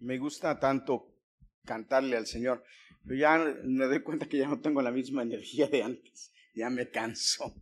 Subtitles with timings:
[0.00, 1.14] me gusta tanto
[1.64, 2.64] cantarle al Señor,
[3.04, 6.68] pero ya me doy cuenta que ya no tengo la misma energía de antes, ya
[6.70, 7.54] me canso.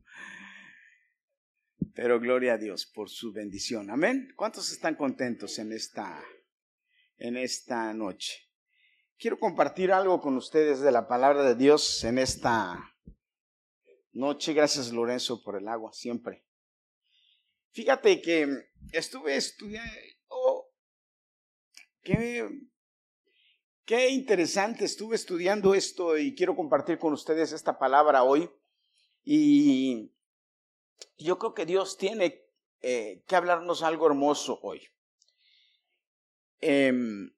[1.95, 3.91] Pero gloria a Dios por su bendición.
[3.91, 4.33] Amén.
[4.37, 6.23] ¿Cuántos están contentos en esta
[7.19, 8.49] en esta noche?
[9.19, 12.95] Quiero compartir algo con ustedes de la palabra de Dios en esta
[14.13, 14.53] noche.
[14.53, 16.45] Gracias Lorenzo por el agua, siempre.
[17.73, 18.49] Fíjate que
[18.93, 19.93] estuve estudiando,
[23.85, 28.51] qué, interesante, estuve estudiando esto y quiero compartir con ustedes esta palabra hoy.
[29.25, 30.13] Y
[31.19, 32.43] yo creo que Dios tiene
[32.81, 34.89] eh, que hablarnos algo hermoso hoy.
[36.61, 37.31] Em,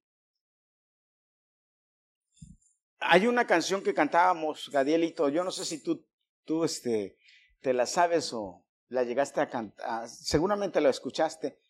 [3.01, 6.07] hay una canción que cantábamos, Gadielito, yo no sé si tú,
[6.45, 7.19] tú este,
[7.61, 11.61] te la sabes o la llegaste a cantar, seguramente la escuchaste,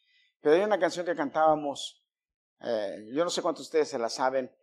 [0.41, 2.00] pero hay una canción que cantábamos,
[2.63, 4.55] eh, yo no sé cuántos de ustedes se la saben,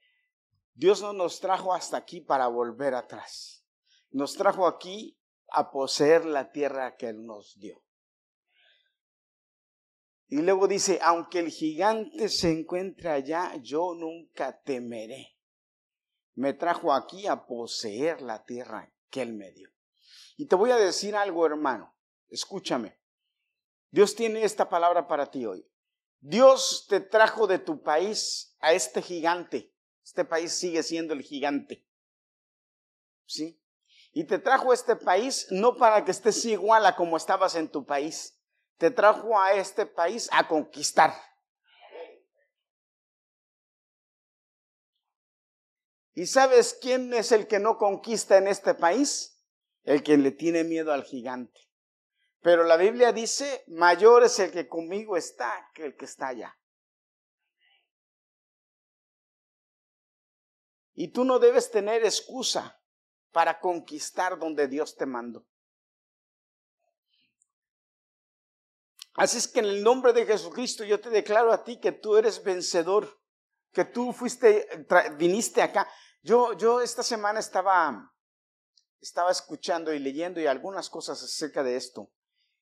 [0.73, 3.65] Dios no nos trajo hasta aquí para volver atrás,
[4.11, 7.83] nos trajo aquí a poseer la tierra que Él nos dio.
[10.29, 15.37] Y luego dice, aunque el gigante se encuentre allá, yo nunca temeré
[16.37, 19.71] me trajo aquí a poseer la tierra que Él me dio.
[20.37, 21.95] Y te voy a decir algo, hermano,
[22.29, 22.99] escúchame.
[23.89, 25.67] Dios tiene esta palabra para ti hoy.
[26.19, 29.73] Dios te trajo de tu país a este gigante.
[30.03, 31.85] Este país sigue siendo el gigante.
[33.25, 33.61] ¿Sí?
[34.13, 37.69] Y te trajo a este país no para que estés igual a como estabas en
[37.69, 38.39] tu país.
[38.77, 41.13] Te trajo a este país a conquistar.
[46.13, 49.39] ¿Y sabes quién es el que no conquista en este país?
[49.83, 51.66] El que le tiene miedo al gigante.
[52.41, 56.57] Pero la Biblia dice, mayor es el que conmigo está que el que está allá.
[60.93, 62.81] Y tú no debes tener excusa
[63.31, 65.45] para conquistar donde Dios te mandó.
[69.13, 72.17] Así es que en el nombre de Jesucristo yo te declaro a ti que tú
[72.17, 73.19] eres vencedor,
[73.71, 74.67] que tú fuiste,
[75.17, 75.87] viniste acá.
[76.21, 78.13] Yo, yo esta semana estaba,
[79.01, 82.11] estaba escuchando y leyendo y algunas cosas acerca de esto.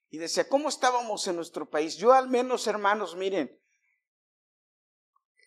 [0.10, 1.98] Y decía, ¿cómo estábamos en nuestro país?
[1.98, 3.60] Yo al menos, hermanos, miren,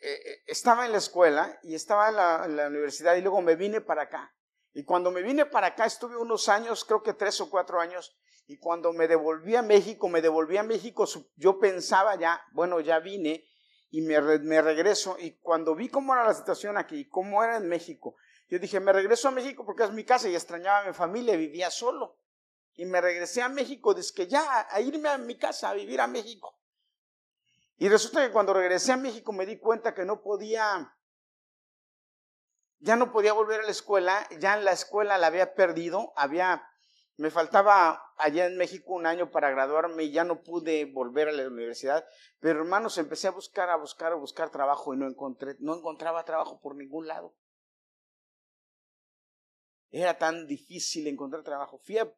[0.01, 2.09] eh, eh, estaba en la escuela y estaba
[2.45, 4.35] en la, universidad y luego me vine para acá.
[4.73, 8.17] Y cuando me vine para acá estuve unos años, creo que tres o cuatro años,
[8.47, 11.05] y cuando me devolví a México, me devolví a México,
[11.37, 13.45] yo pensaba ya, bueno, ya vine,
[13.91, 17.69] y me, me regreso y cuando vi cómo era la situación aquí, cómo era en
[17.69, 18.17] México,
[18.49, 21.37] yo dije, me regreso a México porque es mi casa y extrañaba a mi familia,
[21.37, 22.17] vivía solo.
[22.79, 26.07] Y me regresé a México, que ya, a irme a mi casa, a vivir a
[26.07, 26.59] México.
[27.77, 30.97] Y resulta que cuando regresé a México me di cuenta que no podía,
[32.79, 36.65] ya no podía volver a la escuela, ya en la escuela la había perdido, había
[37.19, 41.33] me faltaba allá en México un año para graduarme y ya no pude volver a
[41.33, 42.07] la universidad.
[42.39, 46.25] Pero hermanos, empecé a buscar, a buscar, a buscar trabajo y no encontré, no encontraba
[46.25, 47.35] trabajo por ningún lado.
[49.91, 51.79] Era tan difícil encontrar trabajo.
[51.79, 52.09] Fui a,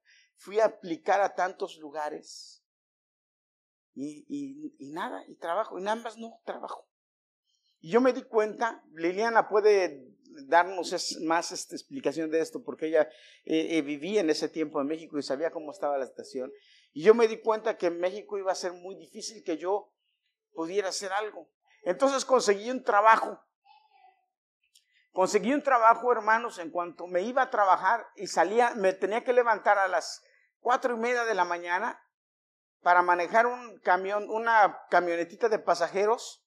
[0.40, 2.64] fui a aplicar a tantos lugares
[3.94, 6.88] y, y, y nada, y trabajo, en ambas no trabajo.
[7.80, 10.08] Y yo me di cuenta, Liliana puede
[10.46, 13.02] darnos más esta explicación de esto, porque ella
[13.44, 16.50] eh, eh, vivía en ese tiempo en México y sabía cómo estaba la situación.
[16.92, 19.92] Y yo me di cuenta que en México iba a ser muy difícil que yo
[20.54, 21.50] pudiera hacer algo.
[21.82, 23.38] Entonces conseguí un trabajo.
[25.12, 29.34] Conseguí un trabajo, hermanos, en cuanto me iba a trabajar y salía, me tenía que
[29.34, 30.22] levantar a las
[30.60, 32.00] cuatro y media de la mañana
[32.82, 36.46] para manejar un camión, una camionetita de pasajeros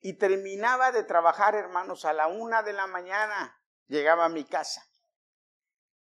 [0.00, 4.82] y terminaba de trabajar, hermanos, a la una de la mañana llegaba a mi casa.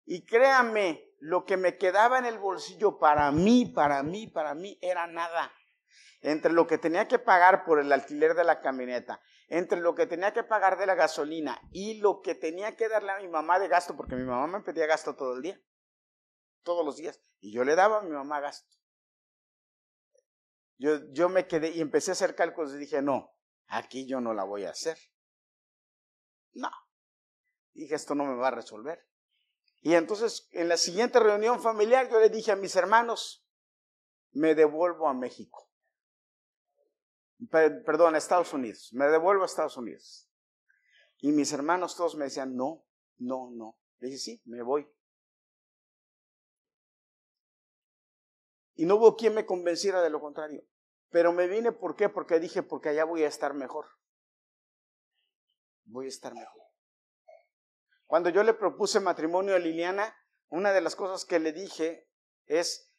[0.04, 4.78] Y créanme, lo que me quedaba en el bolsillo para mí, para mí, para mí,
[4.80, 5.52] era nada.
[6.22, 10.06] Entre lo que tenía que pagar por el alquiler de la camioneta, entre lo que
[10.06, 13.58] tenía que pagar de la gasolina y lo que tenía que darle a mi mamá
[13.58, 15.60] de gasto, porque mi mamá me pedía gasto todo el día,
[16.62, 18.76] todos los días, y yo le daba a mi mamá gasto.
[20.78, 23.34] Yo, yo me quedé y empecé a hacer cálculos y dije, no,
[23.66, 24.98] aquí yo no la voy a hacer.
[26.52, 26.70] No.
[27.72, 29.06] Dije, esto no me va a resolver.
[29.82, 33.46] Y entonces, en la siguiente reunión familiar, yo le dije a mis hermanos,
[34.32, 35.70] me devuelvo a México.
[37.50, 38.90] Perdón, a Estados Unidos.
[38.92, 40.28] Me devuelvo a Estados Unidos.
[41.18, 42.84] Y mis hermanos todos me decían, no,
[43.18, 43.78] no, no.
[43.98, 44.90] Le dije, sí, me voy.
[48.80, 50.64] Y no hubo quien me convenciera de lo contrario.
[51.10, 52.08] Pero me vine, ¿por qué?
[52.08, 53.84] Porque dije, porque allá voy a estar mejor.
[55.84, 56.62] voy a estar mejor.
[58.06, 60.16] Cuando yo le propuse matrimonio a Liliana,
[60.48, 62.08] una de las cosas que le dije
[62.46, 62.90] es,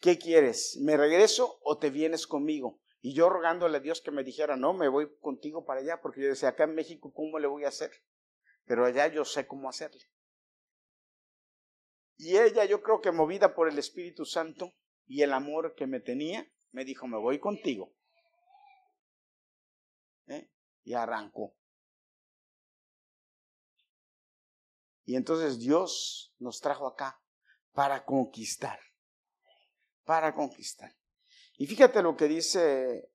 [0.00, 0.76] ¿qué quieres?
[0.82, 2.80] ¿Me regreso o te vienes conmigo?
[3.00, 6.20] Y yo rogándole a Dios que me dijera, no, me voy contigo para allá, porque
[6.20, 7.92] yo decía, acá en México, ¿cómo le voy a hacer?
[8.64, 10.02] Pero allá yo sé cómo hacerle.
[12.16, 14.74] Y ella, yo creo que movida por el Espíritu Santo
[15.06, 17.94] y el amor que me tenía, me dijo, me voy contigo.
[20.26, 20.50] ¿Eh?
[20.84, 21.56] Y arrancó.
[25.04, 27.22] Y entonces Dios nos trajo acá
[27.72, 28.80] para conquistar,
[30.04, 30.96] para conquistar.
[31.58, 33.12] Y fíjate lo que dice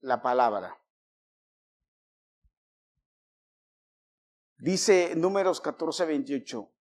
[0.00, 0.78] la palabra.
[4.58, 6.72] Dice números 14, 28.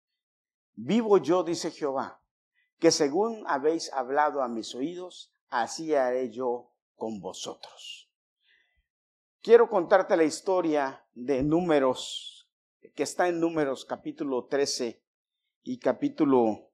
[0.74, 2.21] Vivo yo, dice Jehová,
[2.82, 8.10] que según habéis hablado a mis oídos, así haré yo con vosotros.
[9.40, 12.50] Quiero contarte la historia de números
[12.96, 15.00] que está en Números capítulo 13
[15.62, 16.72] y capítulo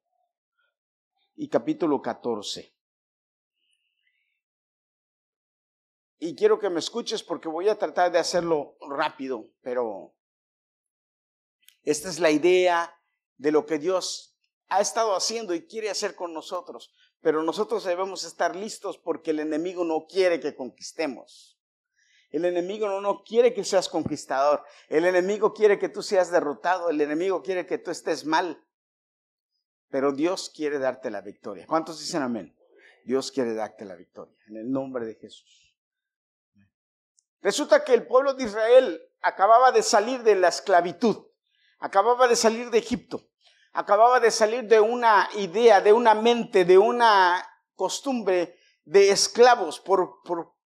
[1.35, 2.73] y capítulo 14.
[6.19, 10.15] Y quiero que me escuches porque voy a tratar de hacerlo rápido, pero
[11.83, 12.97] esta es la idea
[13.35, 14.36] de lo que Dios
[14.69, 16.93] ha estado haciendo y quiere hacer con nosotros.
[17.21, 21.59] Pero nosotros debemos estar listos porque el enemigo no quiere que conquistemos.
[22.29, 24.63] El enemigo no, no quiere que seas conquistador.
[24.89, 26.89] El enemigo quiere que tú seas derrotado.
[26.89, 28.63] El enemigo quiere que tú estés mal.
[29.89, 31.65] Pero Dios quiere darte la victoria.
[31.65, 32.55] ¿Cuántos dicen amén?
[33.05, 34.35] Dios quiere darte la victoria.
[34.47, 35.75] En el nombre de Jesús.
[37.41, 41.25] Resulta que el pueblo de Israel acababa de salir de la esclavitud.
[41.79, 43.29] Acababa de salir de Egipto.
[43.77, 50.23] Acababa de salir de una idea, de una mente, de una costumbre de esclavos por,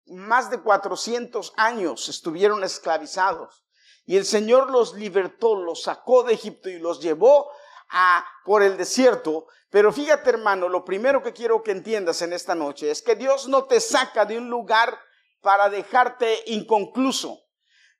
[0.07, 3.63] más de 400 años estuvieron esclavizados.
[4.05, 7.49] Y el Señor los libertó, los sacó de Egipto y los llevó
[7.91, 9.47] a, por el desierto.
[9.69, 13.47] Pero fíjate hermano, lo primero que quiero que entiendas en esta noche es que Dios
[13.47, 14.99] no te saca de un lugar
[15.39, 17.39] para dejarte inconcluso,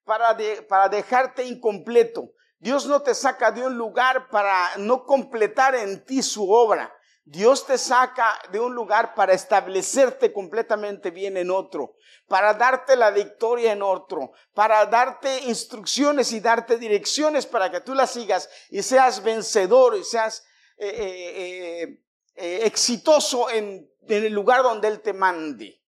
[0.03, 0.37] para,
[0.67, 2.33] para dejarte incompleto.
[2.59, 6.91] Dios no te saca de un lugar para no completar en ti su obra.
[7.23, 11.95] Dios te saca de un lugar para establecerte completamente bien en otro,
[12.25, 17.93] para darte la victoria en otro, para darte instrucciones y darte direcciones para que tú
[17.93, 20.45] las sigas y seas vencedor y seas
[20.77, 22.03] eh, eh,
[22.35, 25.83] eh, exitoso en, en el lugar donde Él te mande.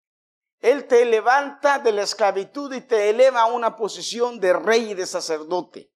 [0.60, 4.94] Él te levanta de la esclavitud y te eleva a una posición de rey y
[4.96, 5.92] de sacerdote.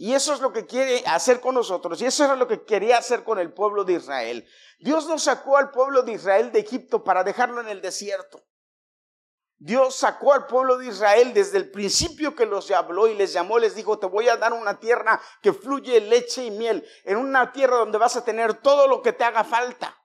[0.00, 2.00] Y eso es lo que quiere hacer con nosotros.
[2.00, 4.48] Y eso era lo que quería hacer con el pueblo de Israel.
[4.78, 8.46] Dios no sacó al pueblo de Israel de Egipto para dejarlo en el desierto.
[9.56, 13.58] Dios sacó al pueblo de Israel desde el principio que los habló y les llamó,
[13.58, 17.50] les dijo, te voy a dar una tierra que fluye leche y miel, en una
[17.50, 19.97] tierra donde vas a tener todo lo que te haga falta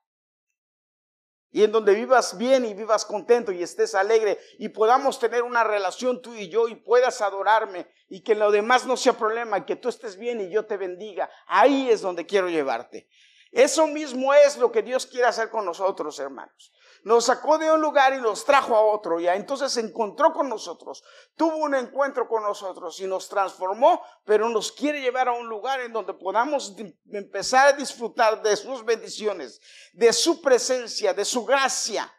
[1.53, 5.63] y en donde vivas bien y vivas contento y estés alegre y podamos tener una
[5.63, 9.77] relación tú y yo y puedas adorarme y que lo demás no sea problema que
[9.77, 11.29] tú estés bien y yo te bendiga.
[11.47, 13.07] Ahí es donde quiero llevarte.
[13.51, 16.73] Eso mismo es lo que Dios quiere hacer con nosotros, hermanos
[17.03, 19.19] nos sacó de un lugar y nos trajo a otro.
[19.19, 21.03] Y entonces se encontró con nosotros,
[21.35, 25.81] tuvo un encuentro con nosotros y nos transformó, pero nos quiere llevar a un lugar
[25.81, 26.75] en donde podamos
[27.12, 29.60] empezar a disfrutar de sus bendiciones,
[29.93, 32.12] de su presencia, de su gracia.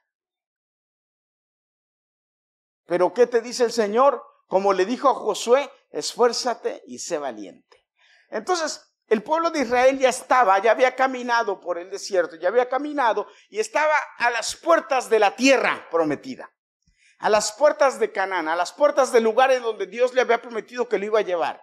[2.87, 4.23] Pero ¿qué te dice el Señor?
[4.47, 7.87] Como le dijo a Josué, esfuérzate y sé valiente.
[8.29, 12.69] Entonces, el pueblo de Israel ya estaba, ya había caminado por el desierto, ya había
[12.69, 16.51] caminado y estaba a las puertas de la tierra prometida,
[17.19, 20.41] a las puertas de Canaán, a las puertas del lugar en donde Dios le había
[20.41, 21.63] prometido que lo iba a llevar.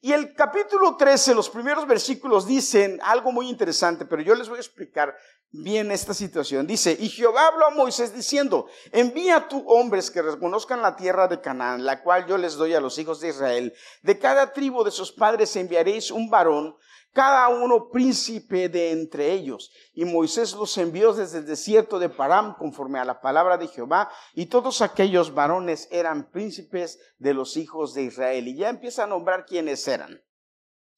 [0.00, 4.58] Y el capítulo 13, los primeros versículos dicen algo muy interesante, pero yo les voy
[4.58, 5.16] a explicar
[5.50, 6.66] bien esta situación.
[6.66, 11.40] Dice, y Jehová habló a Moisés diciendo, envía tú hombres que reconozcan la tierra de
[11.40, 13.74] Canaán, la cual yo les doy a los hijos de Israel.
[14.02, 16.76] De cada tribu de sus padres enviaréis un varón,
[17.12, 19.72] cada uno príncipe de entre ellos.
[19.94, 24.10] Y Moisés los envió desde el desierto de Param conforme a la palabra de Jehová,
[24.34, 28.46] y todos aquellos varones eran príncipes de los hijos de Israel.
[28.46, 30.22] Y ya empieza a nombrar quiénes eran.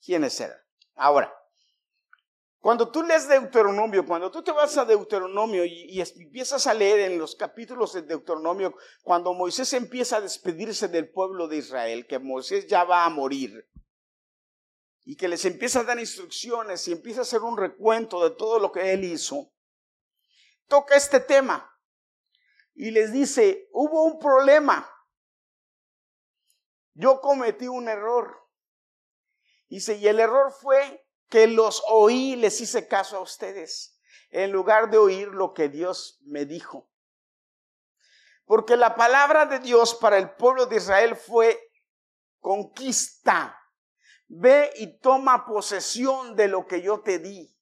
[0.04, 0.58] ¿Quiénes eran?
[0.96, 1.32] Ahora,
[2.60, 7.18] cuando tú lees Deuteronomio, cuando tú te vas a Deuteronomio y, empiezas a leer en
[7.18, 12.66] los capítulos de Deuteronomio, cuando Moisés empieza a despedirse del pueblo de Israel, que Moisés
[12.66, 13.66] ya va a morir,
[15.04, 18.58] y que les empieza a dar instrucciones y empieza a hacer un recuento de todo
[18.58, 19.50] lo que él hizo,
[20.68, 21.66] toca este tema
[22.74, 24.88] y les dice, hubo un problema.
[26.92, 28.36] yo cometí un error.
[29.68, 33.96] Dice, y el error fue que los oí, les hice caso a ustedes,
[34.30, 36.90] en lugar de oír lo que Dios me dijo.
[38.44, 41.58] Porque la palabra de Dios para el pueblo de Israel fue
[42.40, 43.56] conquista.
[44.26, 47.56] Ve y toma posesión de lo que yo te di.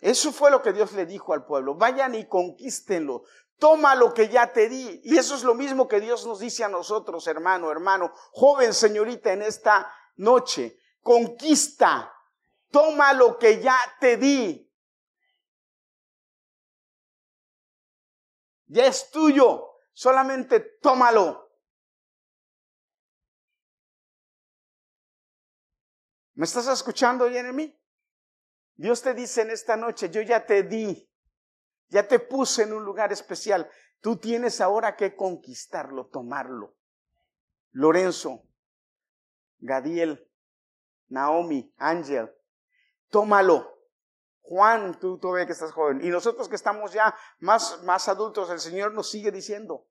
[0.00, 1.76] Eso fue lo que Dios le dijo al pueblo.
[1.76, 3.24] Vayan y conquístenlo.
[3.58, 5.00] Toma lo que ya te di.
[5.04, 9.32] Y eso es lo mismo que Dios nos dice a nosotros, hermano, hermano, joven señorita,
[9.32, 10.78] en esta noche.
[11.00, 12.12] Conquista.
[12.70, 14.62] Toma lo que ya te di.
[18.66, 19.80] Ya es tuyo.
[19.92, 21.46] Solamente tómalo.
[26.34, 27.74] ¿Me estás escuchando, Jeremy?
[28.74, 31.10] Dios te dice en esta noche, yo ya te di,
[31.88, 33.70] ya te puse en un lugar especial.
[34.00, 36.76] Tú tienes ahora que conquistarlo, tomarlo.
[37.72, 38.42] Lorenzo,
[39.58, 40.30] Gadiel,
[41.08, 42.30] Naomi, Ángel,
[43.10, 43.74] tómalo.
[44.42, 46.00] Juan, tú todavía que estás joven.
[46.04, 49.88] Y nosotros que estamos ya más, más adultos, el Señor nos sigue diciendo,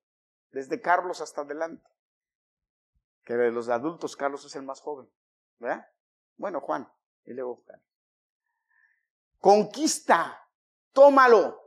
[0.50, 1.86] desde Carlos hasta adelante,
[3.24, 5.10] que de los adultos Carlos es el más joven.
[5.58, 5.86] ¿Verdad?
[6.36, 6.90] Bueno, Juan,
[7.24, 7.82] y luego Juan.
[9.38, 10.48] Conquista,
[10.92, 11.65] tómalo.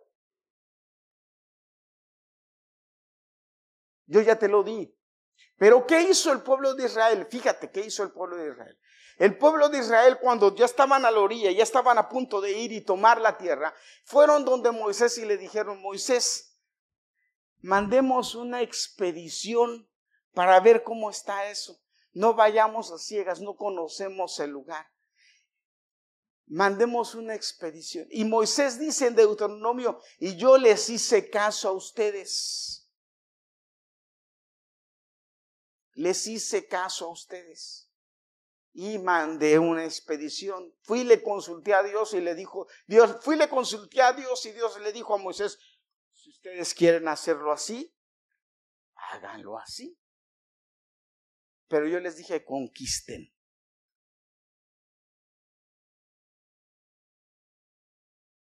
[4.10, 4.94] Yo ya te lo di.
[5.58, 7.28] Pero ¿qué hizo el pueblo de Israel?
[7.30, 8.78] Fíjate, ¿qué hizo el pueblo de Israel?
[9.18, 12.58] El pueblo de Israel cuando ya estaban a la orilla, ya estaban a punto de
[12.58, 13.74] ir y tomar la tierra,
[14.04, 16.58] fueron donde Moisés y le dijeron, Moisés,
[17.62, 19.88] mandemos una expedición
[20.34, 21.80] para ver cómo está eso.
[22.13, 24.88] No vayamos a ciegas, no conocemos el lugar
[26.50, 28.08] mandemos una expedición.
[28.10, 32.78] Y Moisés dice en Deuteronomio, y yo les hice caso a ustedes.
[36.00, 37.91] Les hice caso a ustedes.
[38.72, 40.74] Y mandé una expedición.
[40.82, 44.53] Fui, le consulté a Dios y le dijo, Dios, fui, le consulté a Dios y
[44.53, 45.60] Dios le dijo a Moisés,
[46.13, 47.94] si ustedes quieren hacerlo así,
[49.12, 50.00] háganlo así.
[51.68, 53.34] Pero yo les dije, conquisten.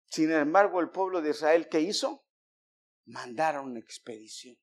[0.05, 2.25] Sin embargo, el pueblo de Israel, ¿qué hizo?
[3.03, 4.57] Mandaron una expedición.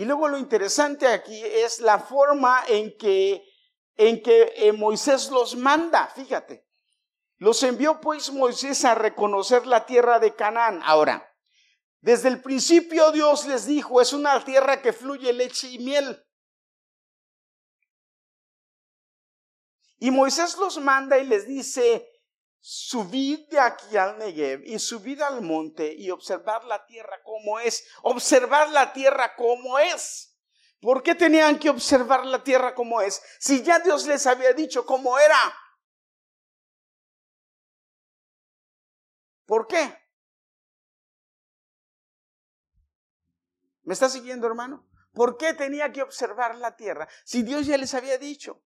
[0.00, 3.44] Y luego lo interesante aquí es la forma en que,
[3.96, 6.66] en que eh, Moisés los manda, fíjate.
[7.36, 10.80] Los envió pues Moisés a reconocer la tierra de Canaán.
[10.86, 11.30] Ahora,
[12.00, 16.24] desde el principio Dios les dijo, es una tierra que fluye leche y miel.
[19.98, 22.08] Y Moisés los manda y les dice,
[22.60, 27.86] subid de aquí al Negev y subid al monte y observar la tierra como es,
[28.02, 30.36] observar la tierra como es.
[30.80, 33.22] ¿Por qué tenían que observar la tierra como es?
[33.38, 35.54] Si ya Dios les había dicho cómo era.
[39.44, 39.98] ¿Por qué?
[43.82, 44.88] ¿Me está siguiendo, hermano?
[45.12, 48.62] ¿Por qué tenía que observar la tierra si Dios ya les había dicho?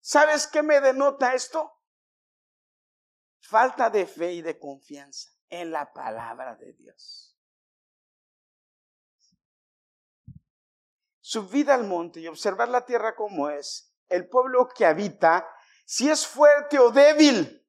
[0.00, 1.78] ¿Sabes qué me denota esto?
[3.44, 7.36] Falta de fe y de confianza en la palabra de Dios.
[11.20, 15.48] Subir al monte y observar la tierra como es, el pueblo que habita,
[15.84, 17.66] si es fuerte o débil,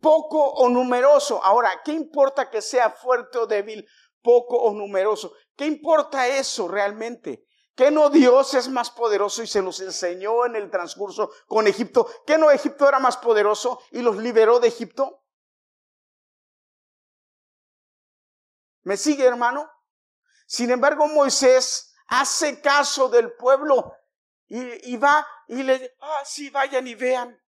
[0.00, 1.42] poco o numeroso.
[1.44, 3.86] Ahora, ¿qué importa que sea fuerte o débil,
[4.20, 5.32] poco o numeroso?
[5.56, 7.46] ¿Qué importa eso realmente?
[7.74, 12.06] ¿Qué no Dios es más poderoso y se los enseñó en el transcurso con Egipto?
[12.26, 15.24] ¿Qué no Egipto era más poderoso y los liberó de Egipto?
[18.82, 19.70] ¿Me sigue, hermano?
[20.46, 23.94] Sin embargo, Moisés hace caso del pueblo
[24.48, 27.42] y, va y le ah, sí, vayan y vean.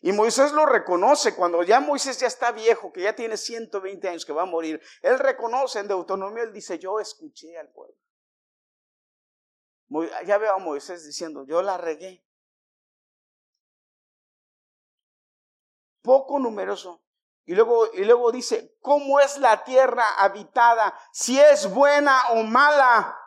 [0.00, 4.26] Y Moisés lo reconoce cuando ya Moisés ya está viejo, que ya tiene 120 años,
[4.26, 4.82] que va a morir.
[5.00, 7.96] Él reconoce en Deuteronomio, él dice, yo escuché al pueblo.
[10.26, 12.24] Ya veo a Moisés diciendo, yo la regué.
[16.02, 17.02] Poco numeroso.
[17.46, 20.98] Y luego, y luego dice, ¿cómo es la tierra habitada?
[21.12, 23.18] Si es buena o mala.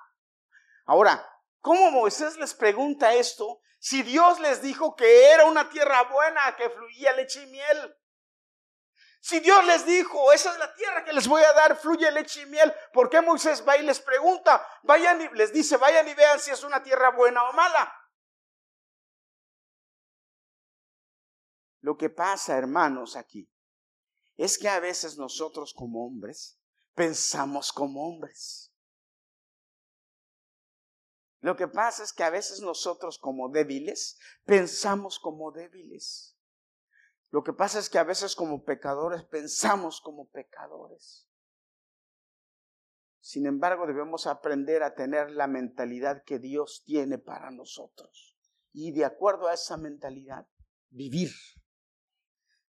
[0.86, 1.26] Ahora,
[1.62, 3.62] ¿cómo Moisés les pregunta esto?
[3.80, 7.98] Si Dios les dijo que era una tierra buena, que fluía leche y miel.
[9.28, 12.44] Si Dios les dijo, esa es la tierra que les voy a dar, fluye leche
[12.44, 14.66] y miel, ¿por qué Moisés va y les pregunta?
[14.84, 17.94] Vayan y les dice, vayan y vean si es una tierra buena o mala.
[21.82, 23.52] Lo que pasa, hermanos, aquí,
[24.38, 26.58] es que a veces nosotros como hombres
[26.94, 28.72] pensamos como hombres.
[31.42, 36.37] Lo que pasa es que a veces nosotros como débiles pensamos como débiles.
[37.38, 41.30] Lo que pasa es que a veces como pecadores pensamos como pecadores.
[43.20, 48.36] Sin embargo, debemos aprender a tener la mentalidad que Dios tiene para nosotros.
[48.74, 50.48] Y de acuerdo a esa mentalidad,
[50.90, 51.30] vivir.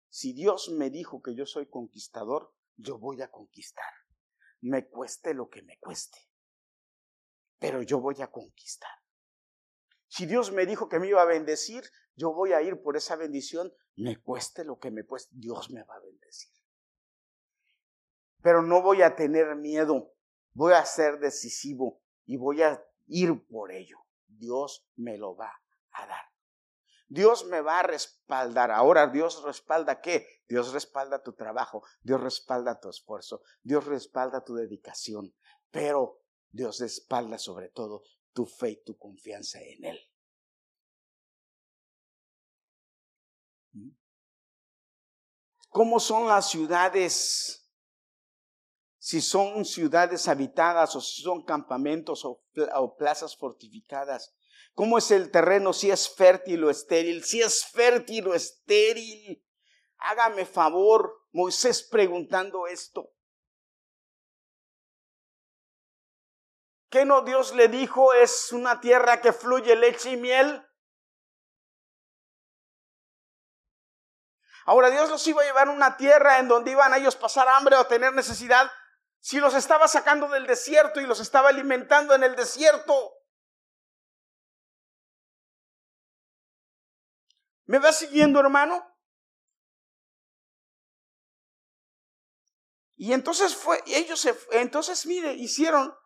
[0.07, 3.91] Si Dios me dijo que yo soy conquistador, yo voy a conquistar
[4.63, 6.17] me cueste lo que me cueste,
[7.59, 9.02] pero yo voy a conquistar.
[10.13, 13.15] Si Dios me dijo que me iba a bendecir, yo voy a ir por esa
[13.15, 16.51] bendición, me cueste lo que me cueste, Dios me va a bendecir.
[18.43, 20.13] Pero no voy a tener miedo,
[20.51, 24.05] voy a ser decisivo y voy a ir por ello.
[24.27, 25.51] Dios me lo va
[25.93, 26.25] a dar.
[27.07, 28.69] Dios me va a respaldar.
[28.69, 30.27] Ahora, ¿Dios respalda qué?
[30.47, 35.33] Dios respalda tu trabajo, Dios respalda tu esfuerzo, Dios respalda tu dedicación,
[35.71, 38.03] pero Dios respalda sobre todo
[38.33, 39.99] tu fe y tu confianza en Él.
[43.73, 43.89] ¿Mm?
[45.69, 47.59] ¿Cómo son las ciudades?
[48.97, 52.43] Si son ciudades habitadas o si son campamentos o,
[52.97, 54.33] plazas fortificadas.
[54.73, 55.73] ¿Cómo es el terreno?
[55.73, 57.23] Si es fértil o estéril.
[57.23, 59.45] Si es fértil o estéril.
[59.97, 63.12] Hágame favor, Moisés preguntando esto.
[66.93, 68.13] ¿Qué no Dios le dijo?
[68.13, 70.63] Es una tierra que fluye leche y miel.
[74.65, 77.47] Ahora Dios los iba a llevar a una tierra en donde iban a ellos pasar
[77.47, 78.71] hambre o tener necesidad.
[79.19, 83.11] Si los estaba sacando del desierto y los estaba alimentando en el desierto.
[87.65, 88.87] ¿Me va siguiendo, hermano?
[92.95, 95.97] Y entonces fue, ellos se, entonces mire, hicieron,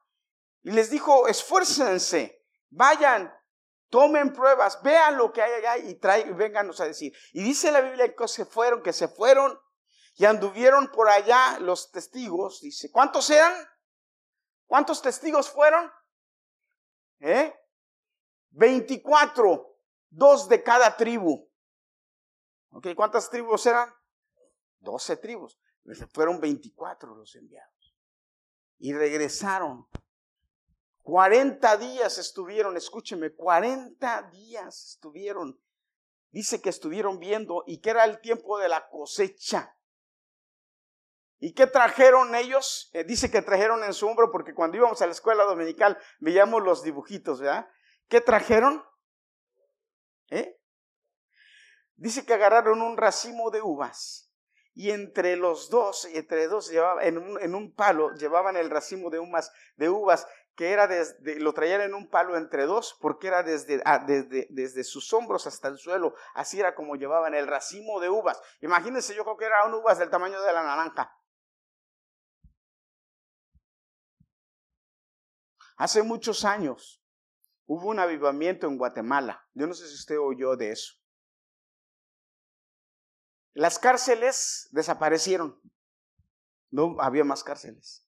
[0.67, 3.33] y les dijo, esfuércense, vayan,
[3.87, 7.15] tomen pruebas, vean lo que hay allá y traigan, vénganos a decir.
[7.31, 9.57] Y dice la Biblia que se fueron, que se fueron
[10.15, 13.53] y anduvieron por allá los testigos, dice, ¿cuántos eran?
[14.65, 15.89] ¿Cuántos testigos fueron?
[17.21, 17.55] ¿Eh?
[18.49, 19.73] 24,
[20.09, 21.49] dos de cada tribu.
[22.93, 23.89] ¿Cuántas tribus eran?
[24.79, 25.57] Doce tribus.
[26.13, 27.95] Fueron 24 los enviados.
[28.79, 29.87] Y regresaron.
[31.07, 35.57] 40 días estuvieron, escúcheme, 40 días estuvieron.
[36.31, 39.73] Dice que estuvieron viendo y que era el tiempo de la cosecha.
[41.39, 42.89] ¿Y qué trajeron ellos?
[42.91, 46.61] Eh, dice que trajeron en su hombro, porque cuando íbamos a la escuela dominical veíamos
[46.61, 47.69] los dibujitos, ¿verdad?
[48.09, 48.83] ¿Qué trajeron?
[50.29, 50.59] ¿Eh?
[51.95, 54.29] Dice que agarraron un racimo de uvas
[54.73, 59.21] y entre los dos, entre dos llevaban, en, un, palo llevaban el racimo de
[59.77, 63.79] de uvas que era desde, lo traían en un palo entre dos, porque era desde,
[63.85, 68.09] ah, desde, desde sus hombros hasta el suelo, así era como llevaban el racimo de
[68.09, 68.41] uvas.
[68.61, 71.15] Imagínense, yo creo que eran uvas del tamaño de la naranja.
[75.77, 77.03] Hace muchos años
[77.67, 79.47] hubo un avivamiento en Guatemala.
[79.53, 80.95] Yo no sé si usted oyó de eso.
[83.53, 85.61] Las cárceles desaparecieron.
[86.71, 88.06] No había más cárceles.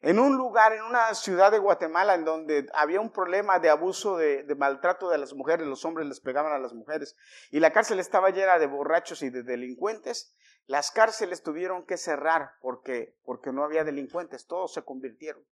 [0.00, 4.16] En un lugar, en una ciudad de Guatemala, en donde había un problema de abuso,
[4.16, 7.16] de, maltrato de las mujeres, los hombres les pegaban a las mujeres,
[7.50, 12.52] y la cárcel estaba llena de borrachos y de delincuentes, las cárceles tuvieron que cerrar
[12.60, 15.44] porque, porque no había delincuentes, todos se convirtieron.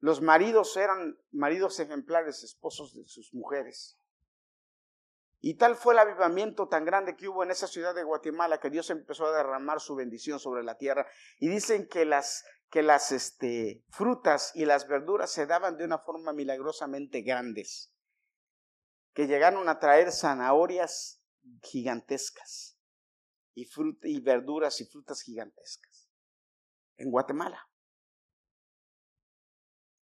[0.00, 3.98] Los maridos eran maridos ejemplares, esposos de sus mujeres.
[5.46, 8.68] Y tal fue el avivamiento tan grande que hubo en esa ciudad de Guatemala que
[8.68, 11.06] Dios empezó a derramar su bendición sobre la tierra.
[11.38, 15.98] Y dicen que las, que las este, frutas y las verduras se daban de una
[15.98, 17.92] forma milagrosamente grandes,
[19.14, 21.22] que llegaron a traer zanahorias
[21.62, 22.76] gigantescas
[23.54, 23.70] y,
[24.02, 26.10] y verduras y frutas gigantescas
[26.96, 27.70] en Guatemala.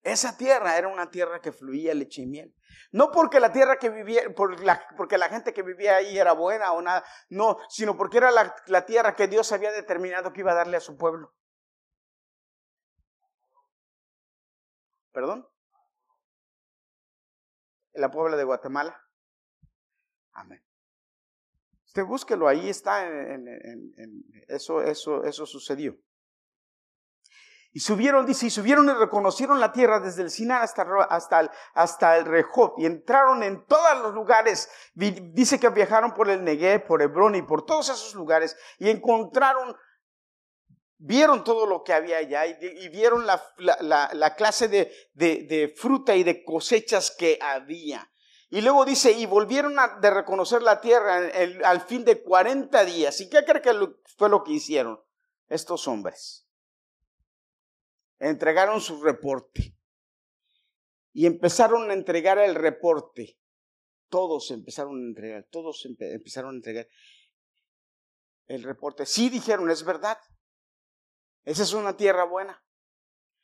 [0.03, 2.55] Esa tierra era una tierra que fluía leche y miel.
[2.93, 6.33] No porque la tierra que vivía, por la, porque la gente que vivía ahí era
[6.33, 10.53] buena o nada, no, sino porque era la, tierra que Dios había determinado que iba
[10.53, 11.35] a darle a su pueblo.
[15.13, 15.47] ¿Perdón?
[17.93, 19.01] La puebla de Guatemala.
[20.33, 20.65] Amén.
[21.85, 23.47] Usted búsquelo, ahí está, en,
[24.49, 25.99] eso, eso, eso sucedió.
[27.73, 31.51] Y subieron, dice, y subieron y reconocieron la tierra desde el Sinar hasta, hasta, el,
[31.75, 34.69] hasta el Rehob y entraron en todos los lugares.
[34.95, 39.77] Dice que viajaron por el Negev, por Hebrón y por todos esos lugares y encontraron
[41.01, 47.11] vieron todo lo que había allá y, vieron la, clase de, fruta y de cosechas
[47.11, 48.11] que había.
[48.51, 51.21] Y luego dice, y volvieron de reconocer la tierra
[51.65, 53.21] al fin de 40 días.
[53.21, 53.73] ¿Y qué cree que
[54.17, 55.01] fue lo que hicieron
[55.49, 56.50] estos hombres?
[58.21, 59.75] Entregaron su reporte.
[61.13, 63.39] Y empezaron a entregar el reporte.
[64.09, 66.87] Todos empezaron a entregar, todos empezaron a entregar
[68.47, 69.07] el reporte.
[69.07, 70.19] Sí dijeron, es verdad.
[71.45, 72.63] Esa es una tierra buena.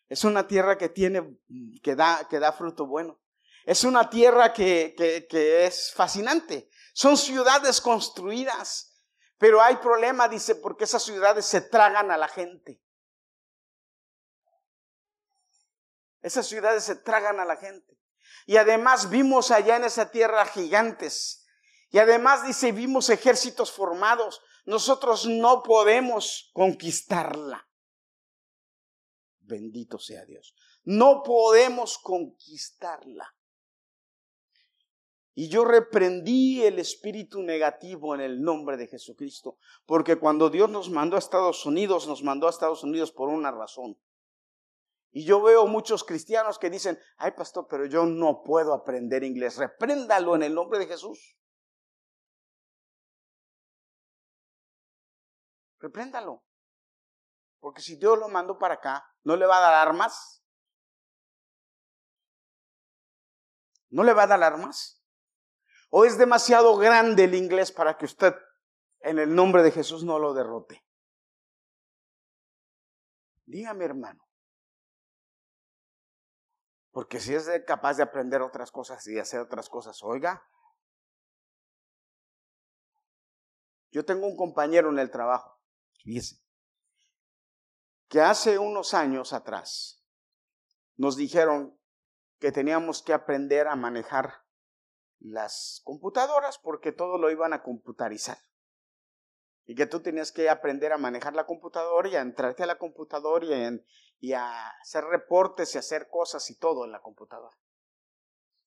[0.09, 1.39] Es una tierra que tiene,
[1.83, 3.21] que da, que da fruto bueno.
[3.65, 6.69] Es una tierra que, que, que es fascinante.
[6.93, 9.03] Son ciudades construidas.
[9.39, 12.81] Pero hay problema, dice, porque esas ciudades se tragan a la gente.
[16.27, 17.97] Esas ciudades se tragan a la gente.
[18.47, 21.47] Y además vimos allá en esa tierra gigantes.
[21.91, 24.41] Y además dice, vimos ejércitos formados.
[24.65, 27.69] Nosotros no podemos conquistarla.
[29.39, 30.57] Bendito sea Dios.
[30.83, 33.33] No podemos conquistarla.
[35.33, 40.91] Y yo reprendí el espíritu negativo en el nombre de Jesucristo, porque cuando Dios nos
[40.91, 43.97] mandó a Estados Unidos, nos mandó a Estados Unidos por una razón.
[45.17, 49.57] Y yo veo muchos cristianos que dicen, ay pastor, pero yo no puedo aprender inglés.
[49.57, 51.39] Repréndalo en el nombre de Jesús.
[55.79, 56.45] Repréndalo.
[57.61, 60.45] Porque si Dios lo mandó para acá, ¿no le va a dar armas?
[63.89, 65.03] ¿No le va a dar armas?
[65.89, 68.35] ¿O es demasiado grande el inglés para que usted
[69.01, 70.87] en el nombre de Jesús no lo derrote?
[73.47, 74.26] Dígame hermano.
[76.97, 80.49] Porque si es capaz de aprender otras cosas y hacer otras cosas, oiga.
[83.91, 85.61] Yo tengo un compañero en el trabajo,
[86.03, 86.43] fíjese,
[88.09, 90.07] que hace unos años atrás
[90.97, 91.79] nos dijeron
[92.39, 94.47] que teníamos que aprender a manejar
[95.19, 98.39] las computadoras porque todo lo iban a computarizar.
[99.67, 102.79] Y que tú tenías que aprender a manejar la computadora y a entrarte a la
[102.79, 103.67] computadora y, a
[104.33, 107.57] hacer reportes y hacer cosas y todo en la computadora.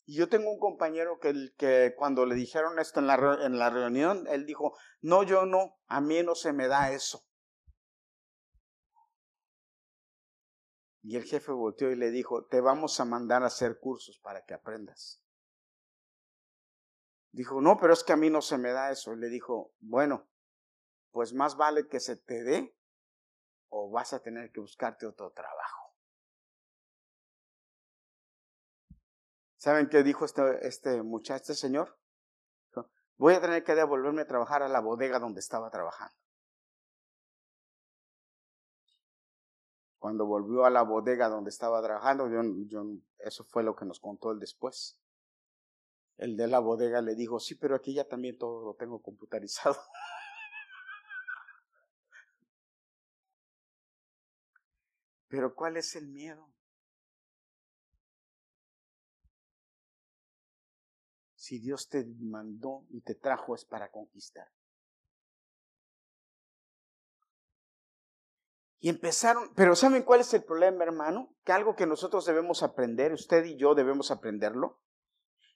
[0.06, 3.70] Y yo tengo un compañero que, que cuando le dijeron esto en la, en la
[3.70, 7.24] reunión, él dijo, no, yo no, a mí no se me da eso.
[11.04, 14.44] Y el jefe volteó y le dijo, te vamos a mandar a hacer cursos para
[14.46, 15.24] que aprendas.
[17.32, 19.14] Dijo, no, pero es que a mí no se me da eso.
[19.14, 20.28] Y le dijo, bueno,
[21.12, 22.76] pues más vale que se te dé
[23.70, 25.94] o vas a tener que buscarte otro trabajo.
[29.58, 31.98] ¿Saben qué dijo este, este muchacho, este señor?
[33.18, 36.16] Voy a tener que devolverme a trabajar a la bodega donde estaba trabajando.
[39.98, 42.82] Cuando volvió a la bodega donde estaba trabajando, yo,
[43.18, 44.98] eso fue lo que nos contó él después.
[46.16, 49.76] El de la bodega le dijo, sí, pero aquí ya también todo lo tengo computarizado.
[55.30, 56.52] Pero ¿cuál es el miedo?
[61.36, 64.52] Si Dios te mandó y te trajo es para conquistar.
[68.82, 71.36] Y empezaron, pero ¿saben cuál es el problema, hermano?
[71.44, 74.82] Que algo que nosotros debemos aprender, usted y yo debemos aprenderlo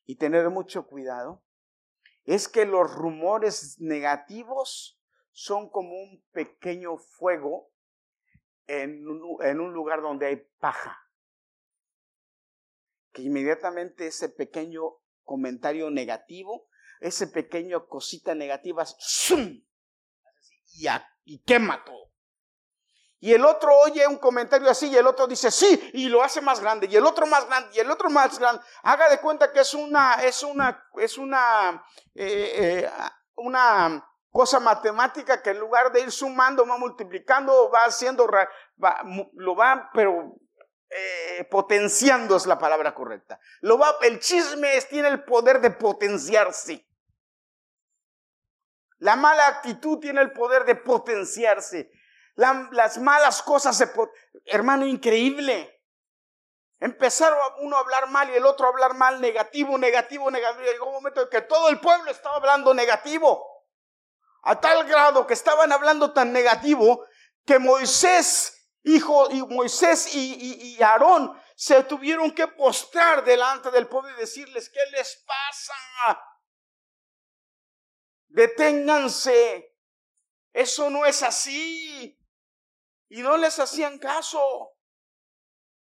[0.05, 1.43] y tener mucho cuidado,
[2.25, 4.99] es que los rumores negativos
[5.31, 7.72] son como un pequeño fuego
[8.67, 10.99] en un, lugar donde hay paja.
[13.12, 14.82] Que inmediatamente ese pequeño
[15.23, 16.67] comentario negativo,
[16.99, 19.63] ese pequeño cosita negativa, ¡zum!
[21.26, 22.12] Y, quema todo.
[23.19, 26.41] Y el otro oye un comentario así y el otro dice sí y lo hace
[26.41, 28.62] más grande y el otro más grande y el otro más grande.
[28.82, 32.89] Haga de cuenta que es una, es una, es una, eh, eh,
[33.36, 38.28] una cosa matemática que en lugar de ir sumando, va multiplicando, va haciendo,
[39.36, 40.36] lo va, pero
[40.89, 43.39] eh, potenciando es la palabra correcta.
[43.62, 46.84] Lo va, el chisme tiene el poder de potenciarse.
[48.98, 51.91] La mala actitud tiene el poder de potenciarse.
[52.36, 53.88] las malas cosas, se,
[54.46, 55.80] hermano, increíble.
[56.80, 60.63] Empezaron uno a hablar mal y el otro a hablar mal, negativo, negativo, negativo.
[60.63, 63.52] Llegó un momento en que todo el pueblo estaba hablando negativo
[64.43, 67.06] a tal grado que estaban hablando tan negativo
[67.45, 74.19] que Moisés, hijo, y Moisés y, Aarón se tuvieron que postrar delante del pueblo y
[74.19, 76.21] decirles, ¿qué les pasa?
[78.27, 79.73] Deténganse,
[80.51, 82.19] eso no es así.
[83.10, 84.71] Y no les hacían caso.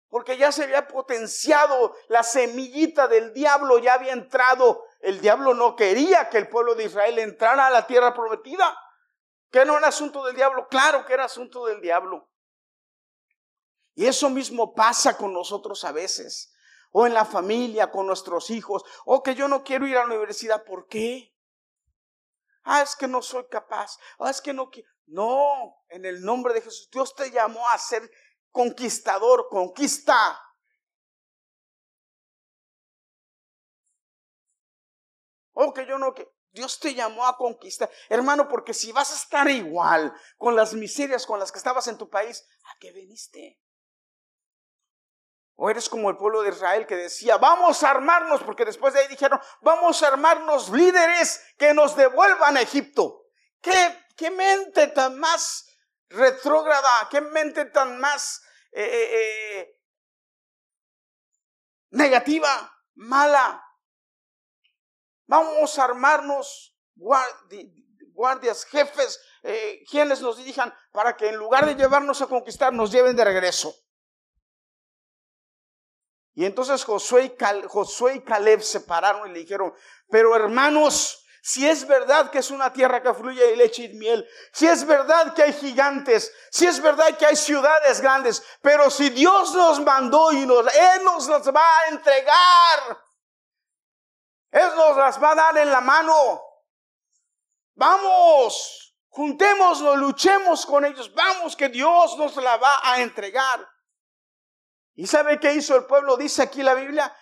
[0.08, 4.84] Porque ya se había potenciado la semillita del diablo, ya había entrado.
[5.02, 8.78] El diablo no quería que el pueblo de Israel entrara a la tierra prometida.
[9.50, 12.30] Que no era asunto del diablo, claro que era asunto del diablo.
[13.94, 16.54] Y eso mismo pasa con nosotros a veces,
[16.92, 20.06] o en la familia, con nuestros hijos, o que yo no quiero ir a la
[20.06, 21.36] universidad, ¿por qué?
[22.62, 24.88] Ah, es que no soy capaz, ah, es que no quiero.
[25.06, 28.08] No, en el nombre de Jesús, Dios te llamó a ser
[28.50, 30.40] conquistador, conquista.
[35.52, 37.90] O que yo no, que Dios te llamó a conquistar.
[38.08, 41.98] Hermano, porque si vas a estar igual con las miserias con las que estabas en
[41.98, 43.58] tu país, ¿a qué viniste?
[45.56, 49.00] O eres como el pueblo de Israel que decía, vamos a armarnos, porque después de
[49.00, 53.26] ahí dijeron, vamos a armarnos líderes que nos devuelvan a Egipto.
[53.60, 55.66] ¿Qué, qué mente tan más
[56.08, 59.80] retrógrada, qué mente tan más eh, eh, eh,
[61.90, 63.64] negativa, mala?
[65.32, 69.18] Vamos a armarnos guardias, jefes,
[69.90, 73.74] quienes nos dirijan para que en lugar de llevarnos a conquistar, nos lleven de regreso.
[76.34, 79.72] Y entonces Josué y, Caleb se pararon y le dijeron,
[80.10, 84.66] pero hermanos, si es verdad que es una tierra que fluye leche y miel, si
[84.66, 89.54] es verdad que hay gigantes, si es verdad que hay ciudades grandes, pero si Dios
[89.54, 93.02] nos mandó y nos, Él nos las va a entregar,
[94.52, 96.42] él nos las va a dar en la mano.
[97.74, 101.12] Vamos, juntémonos, luchemos con ellos.
[101.14, 103.66] Vamos, que Dios nos la va a entregar.
[104.94, 106.18] ¿Y sabe qué hizo el pueblo?
[106.18, 107.16] Dice aquí la Biblia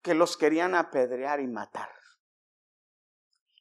[0.00, 1.90] que los querían apedrear y matar.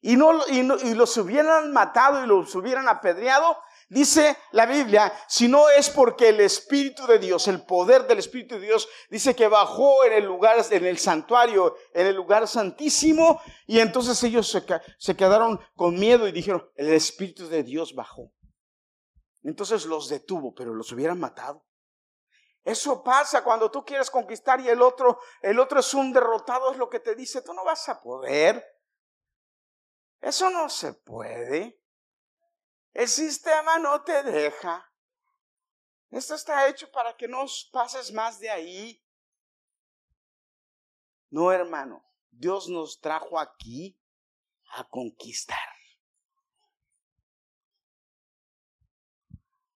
[0.02, 5.48] Y, no, y, y los hubieran matado y los hubieran apedreado, Dice la Biblia, si
[5.48, 9.48] no es porque el Espíritu de Dios, el poder del Espíritu de Dios, dice que
[9.48, 14.48] bajó en el lugar, en el santuario, en el lugar santísimo, y entonces ellos
[15.00, 18.32] se, quedaron con miedo y dijeron, el Espíritu de Dios bajó.
[19.42, 21.66] Entonces los detuvo, pero los hubieran matado.
[22.64, 26.78] Eso pasa cuando tú quieres conquistar y el otro, el otro es un derrotado, es
[26.78, 28.64] lo que te dice, tú no vas a poder.
[30.22, 31.79] Eso no se puede.
[32.94, 34.86] El sistema no te deja.
[36.10, 39.06] Esto está hecho para que no pases más de ahí.
[41.30, 42.04] No, hermano.
[42.32, 44.00] Dios nos trajo aquí
[44.76, 45.58] a conquistar.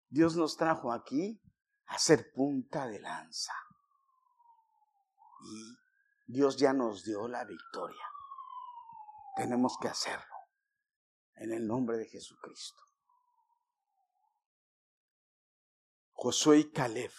[0.10, 1.42] Dios nos trajo aquí
[1.88, 3.54] a ser punta de lanza.
[5.42, 5.76] Y
[6.28, 8.06] Dios ya nos dio la victoria.
[9.36, 10.36] Tenemos que hacerlo
[11.36, 12.93] en el nombre de Jesucristo.
[16.24, 17.12] Josué y Caleb.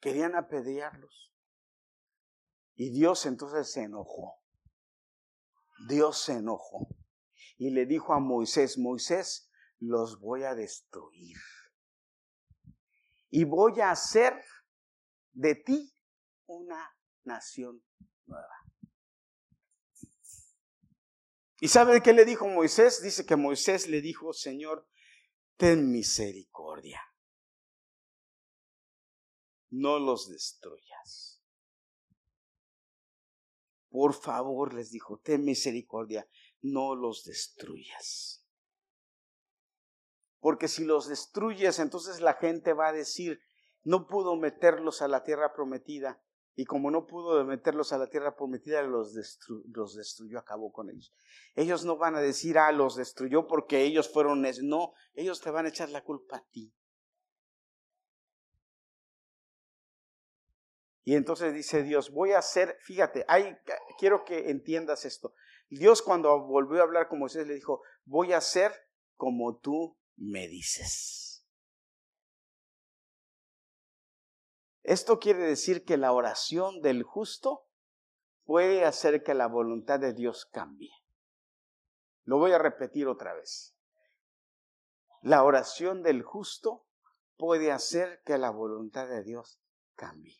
[0.00, 1.32] Querían apedrearlos.
[2.74, 4.38] Y Dios entonces se enojó.
[5.88, 6.88] Dios se enojó.
[7.56, 11.38] Y le dijo a Moisés, Moisés, los voy a destruir.
[13.30, 14.44] Y voy a hacer
[15.32, 15.96] de ti
[16.44, 17.82] una nación
[18.26, 18.59] nueva.
[21.60, 23.02] ¿Y sabe qué le dijo Moisés?
[23.02, 24.88] Dice que Moisés le dijo, Señor,
[25.56, 27.00] ten misericordia.
[29.68, 31.42] No los destruyas.
[33.90, 36.26] Por favor, les dijo, ten misericordia,
[36.62, 38.46] no los destruyas.
[40.38, 43.40] Porque si los destruyes, entonces la gente va a decir,
[43.82, 46.22] no pudo meterlos a la tierra prometida
[46.60, 49.16] y como no pudo meterlos a la tierra prometida, los,
[49.72, 51.10] los destruyó, acabó con ellos.
[51.54, 54.42] Ellos no van a decir, ah, los destruyó porque ellos fueron...
[54.64, 56.70] No, ellos te van a echar la culpa a ti.
[61.02, 63.56] Y entonces dice Dios, voy a hacer, fíjate, hay,
[63.98, 65.32] quiero que entiendas esto.
[65.70, 68.70] Dios cuando volvió a hablar con Moisés le dijo, voy a hacer
[69.16, 71.29] como tú me dices.
[74.82, 77.66] Esto quiere decir que la oración del justo
[78.44, 80.92] puede hacer que la voluntad de Dios cambie.
[82.24, 83.76] Lo voy a repetir otra vez.
[85.22, 86.86] La oración del justo
[87.36, 89.60] puede hacer que la voluntad de Dios
[89.94, 90.38] cambie.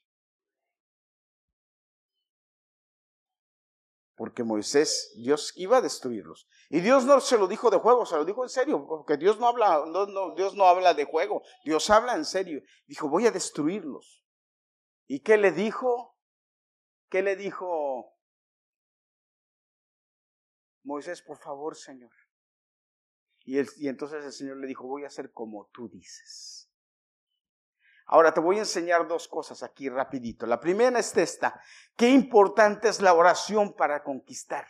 [4.14, 6.46] Porque Moisés, Dios iba a destruirlos.
[6.68, 9.38] Y Dios no se lo dijo de juego, se lo dijo en serio, porque Dios
[9.38, 12.62] no habla, no, Dios no habla de juego, Dios habla en serio.
[12.86, 14.19] Dijo, voy a destruirlos.
[15.12, 16.16] ¿Y qué le dijo?
[17.08, 18.16] ¿Qué le dijo
[20.84, 22.12] Moisés, por favor, Señor?
[23.40, 26.70] Y, entonces el Señor le dijo, voy a hacer como tú dices.
[28.06, 30.46] Ahora te voy a enseñar dos cosas aquí rapidito.
[30.46, 31.60] La primera es esta.
[31.96, 34.68] Qué importante es la oración para conquistar.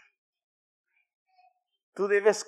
[1.93, 2.47] Tú debes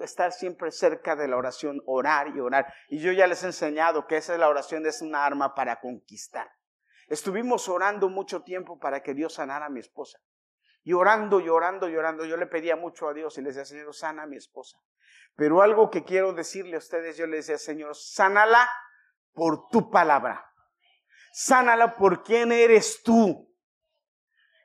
[0.00, 2.72] estar siempre cerca de la oración, orar y orar.
[2.88, 5.78] Y yo ya les he enseñado que esa es la oración, es una arma para
[5.78, 6.57] conquistar.
[7.08, 10.18] Estuvimos orando mucho tiempo para que Dios sanara a mi esposa.
[10.84, 12.24] Y orando, llorando, llorando.
[12.24, 14.78] Yo le pedía mucho a Dios y le decía, Señor, sana a mi esposa.
[15.34, 18.70] Pero algo que quiero decirle a ustedes, yo le decía, Señor, sánala
[19.32, 20.52] por tu palabra.
[21.32, 23.48] Sánala por quién eres tú.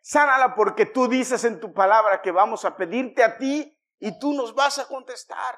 [0.01, 4.34] Sánala porque tú dices en tu palabra que vamos a pedirte a ti y tú
[4.34, 5.58] nos vas a contestar.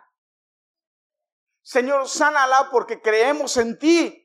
[1.64, 4.25] Señor, sánala porque creemos en ti.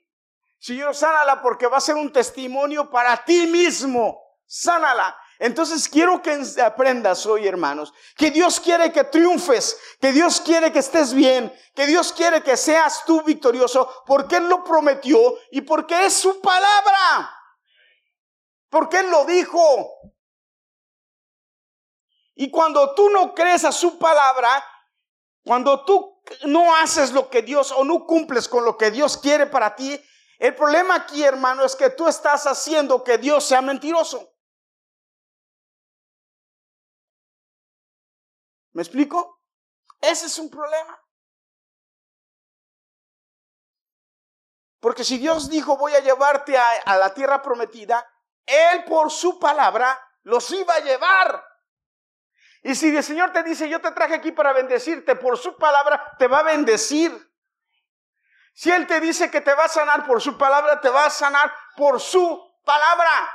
[0.60, 4.20] Señor, sánala porque va a ser un testimonio para ti mismo.
[4.46, 5.18] Sánala.
[5.38, 10.80] Entonces quiero que aprendas hoy, hermanos, que Dios quiere que triunfes, que Dios quiere que
[10.80, 15.18] estés bien, que Dios quiere que seas tú victorioso, porque Él lo prometió
[15.50, 17.34] y porque es su palabra.
[18.68, 19.94] Porque Él lo dijo.
[22.34, 24.62] Y cuando tú no crees a su palabra,
[25.42, 29.46] cuando tú no haces lo que Dios o no cumples con lo que Dios quiere
[29.46, 29.98] para ti,
[30.40, 34.34] el problema aquí, hermano, es que tú estás haciendo que Dios sea mentiroso.
[38.72, 39.42] ¿Me explico?
[40.00, 40.98] Ese es un problema.
[44.80, 48.10] Porque si Dios dijo voy a llevarte a, la tierra prometida,
[48.46, 51.44] Él por su palabra los iba a llevar.
[52.62, 56.16] Y si el Señor te dice yo te traje aquí para bendecirte, por su palabra
[56.18, 57.29] te va a bendecir.
[58.52, 61.10] Si Él te dice que te va a sanar por su palabra, te va a
[61.10, 63.32] sanar por su palabra.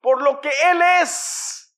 [0.00, 1.76] Por lo que Él es.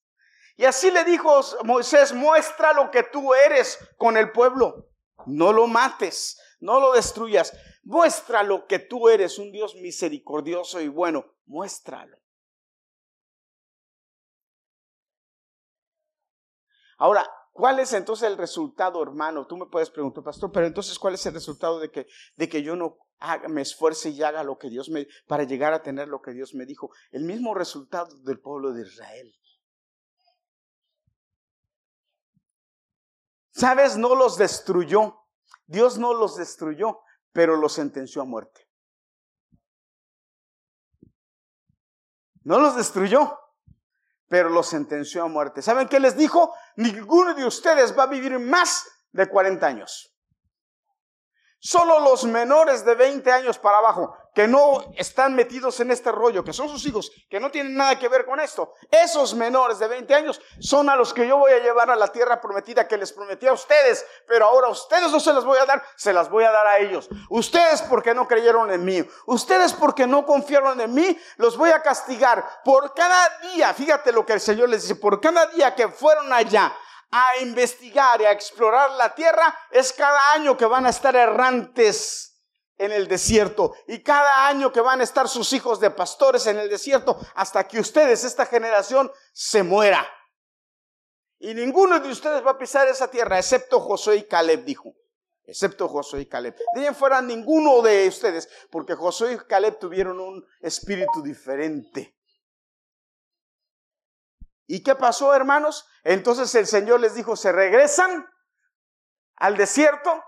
[0.56, 4.88] Y así le dijo Moisés, muestra lo que tú eres con el pueblo.
[5.26, 7.52] No lo mates, no lo destruyas.
[7.84, 11.24] Muestra lo que tú eres, un Dios misericordioso y bueno.
[11.46, 12.18] Muéstralo.
[16.98, 17.24] Ahora,
[17.58, 19.46] ¿cuál es entonces el resultado, hermano?
[19.46, 22.62] Tú me puedes preguntar, pastor, pero entonces, ¿cuál es el resultado de que, de que
[22.62, 22.98] yo no
[23.48, 26.54] me esfuerce y haga lo que Dios me, para llegar a tener lo que Dios
[26.54, 26.90] me dijo?
[27.10, 29.34] El mismo resultado del pueblo de Israel.
[33.50, 33.96] ¿Sabes?
[33.96, 35.16] No los destruyó.
[35.66, 37.00] Dios no los destruyó,
[37.32, 38.68] pero los sentenció a muerte.
[42.44, 43.36] No los destruyó,
[44.28, 45.62] pero los sentenció a muerte.
[45.62, 46.54] ¿Saben qué les dijo?
[46.76, 50.14] Ninguno de ustedes va a vivir más de 40 años.
[51.60, 56.44] Solo los menores de 20 años para abajo, que no están metidos en este rollo,
[56.44, 59.88] que son sus hijos, que no tienen nada que ver con esto, esos menores de
[59.88, 62.96] 20 años son a los que yo voy a llevar a la tierra prometida que
[62.96, 66.12] les prometí a ustedes, pero ahora a ustedes no se las voy a dar, se
[66.12, 67.08] las voy a dar a ellos.
[67.30, 71.82] Ustedes porque no creyeron en mí, ustedes porque no confiaron en mí, los voy a
[71.82, 75.88] castigar por cada día, fíjate lo que el Señor les dice, por cada día que
[75.88, 76.72] fueron allá
[77.10, 82.37] a investigar y a explorar la tierra, es cada año que van a estar errantes
[82.78, 86.58] en el desierto y cada año que van a estar sus hijos de pastores en
[86.58, 90.08] el desierto hasta que ustedes, esta generación, se muera.
[91.40, 94.94] Y ninguno de ustedes va a pisar esa tierra, excepto Josué y Caleb, dijo.
[95.44, 96.54] Excepto Josué y Caleb.
[96.74, 102.16] De ahí fuera ninguno de ustedes, porque Josué y Caleb tuvieron un espíritu diferente.
[104.66, 105.86] ¿Y qué pasó, hermanos?
[106.04, 108.26] Entonces el Señor les dijo, se regresan
[109.36, 110.22] al desierto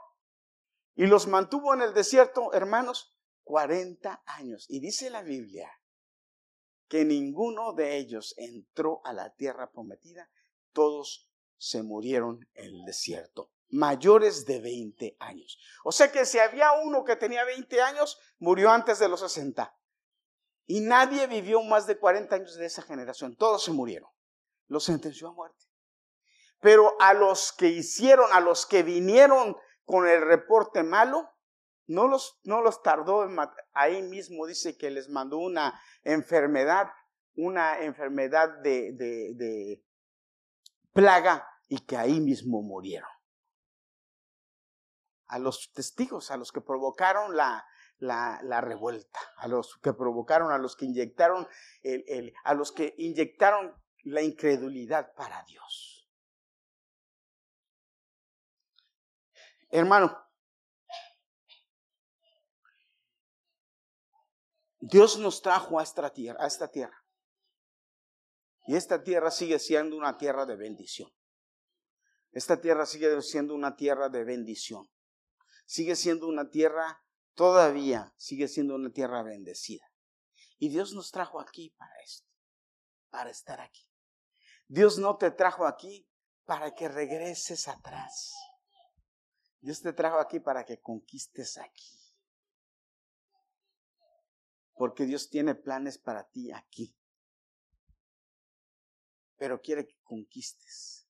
[1.01, 4.67] y los mantuvo en el desierto, hermanos, 40 años.
[4.69, 5.73] Y dice la Biblia
[6.89, 10.29] que ninguno de ellos entró a la tierra prometida,
[10.75, 15.59] todos se murieron en el desierto, mayores de 20 años.
[15.85, 19.75] O sea que si había uno que tenía 20 años, murió antes de los 60.
[20.67, 24.11] Y nadie vivió más de 40 años de esa generación, todos se murieron
[24.71, 25.65] los sentenció a muerte.
[26.61, 29.57] Pero a los que hicieron, a los que vinieron
[29.91, 31.29] con el reporte malo,
[31.89, 33.67] no los, no los tardó en matar.
[33.73, 36.93] Ahí mismo dice que les mandó una enfermedad,
[37.35, 39.85] una enfermedad de, de,
[40.93, 43.11] plaga y que ahí mismo murieron.
[45.27, 47.67] A los testigos, a los que provocaron la,
[47.99, 51.49] la, la, revuelta, a los que provocaron, a los que inyectaron,
[51.83, 53.75] el, el, a los que inyectaron
[54.05, 55.90] la incredulidad para Dios.
[59.71, 60.17] Hermano,
[64.81, 67.05] Dios nos trajo a esta tierra, a esta tierra.
[68.67, 71.11] Y esta tierra sigue siendo una tierra de bendición.
[72.33, 74.89] esta tierra sigue siendo una tierra de bendición.
[75.67, 77.05] Sigue siendo una tierra,
[77.35, 79.85] todavía sigue siendo una tierra bendecida.
[80.59, 82.29] Y Dios nos trajo aquí para esto,
[83.09, 83.87] para estar aquí.
[84.67, 86.09] Dios no te trajo aquí
[86.45, 88.35] para que regreses atrás.
[89.61, 91.91] Dios te trajo aquí para que conquistes aquí.
[94.75, 96.97] Porque Dios tiene planes para ti aquí.
[99.37, 101.07] Pero quiere que conquistes.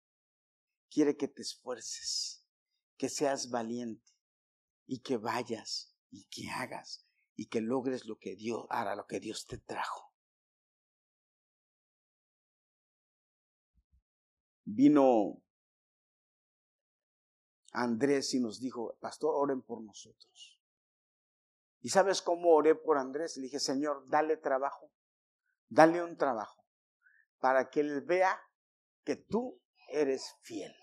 [0.89, 2.45] Quiere que te esfuerces.
[2.97, 4.11] Que seas valiente.
[4.87, 7.07] Y que vayas y que hagas
[7.41, 10.13] y que logres lo que Dios hará, lo que Dios te trajo.
[14.65, 15.43] Vino
[17.73, 20.59] Andrés y nos dijo, pastor, oren por nosotros.
[21.83, 23.37] ¿Y sabes cómo oré por Andrés?
[23.37, 24.91] Le dije, Señor, dale trabajo,
[25.69, 26.65] dale un trabajo,
[27.39, 28.41] para que él vea
[29.05, 30.75] que tú eres fiel.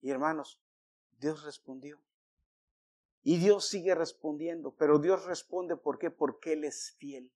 [0.00, 0.60] Y hermanos,
[1.18, 2.00] Dios respondió.
[3.22, 6.10] Y Dios sigue respondiendo, pero Dios responde ¿por qué?
[6.10, 7.30] Porque Él es fiel.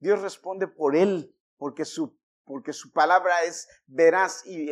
[0.00, 4.70] Dios responde por Él, porque su porque su palabra es veraz y,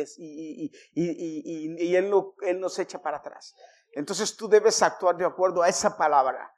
[0.95, 3.55] él, él nos echa para atrás.
[3.93, 6.53] Entonces tú debes actuar de acuerdo a esa palabra.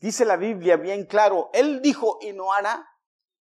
[0.00, 2.86] Dice la Biblia bien claro, Él dijo y no hará.